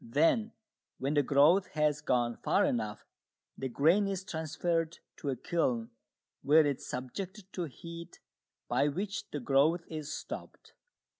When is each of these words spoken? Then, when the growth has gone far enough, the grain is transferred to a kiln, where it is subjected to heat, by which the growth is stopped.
Then, 0.03 0.53
when 0.97 1.13
the 1.13 1.21
growth 1.21 1.67
has 1.73 2.01
gone 2.01 2.35
far 2.37 2.65
enough, 2.65 3.05
the 3.55 3.69
grain 3.69 4.07
is 4.07 4.23
transferred 4.23 4.97
to 5.17 5.29
a 5.29 5.35
kiln, 5.35 5.91
where 6.41 6.61
it 6.65 6.77
is 6.79 6.87
subjected 6.89 7.53
to 7.53 7.65
heat, 7.65 8.19
by 8.67 8.87
which 8.87 9.29
the 9.29 9.39
growth 9.39 9.83
is 9.87 10.11
stopped. 10.11 10.73